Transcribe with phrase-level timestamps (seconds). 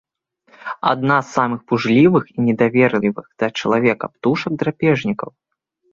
[0.91, 5.29] Адна з самых пужлівых і недаверлівых да чалавека птушак-драпежнікаў.